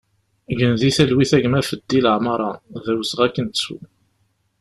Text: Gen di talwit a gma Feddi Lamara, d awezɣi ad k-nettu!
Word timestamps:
Gen 0.59 0.73
di 0.81 0.89
talwit 0.95 1.31
a 1.37 1.39
gma 1.43 1.59
Feddi 1.69 1.99
Lamara, 2.03 2.51
d 2.83 2.85
awezɣi 2.91 3.23
ad 3.25 3.31
k-nettu! 3.33 3.77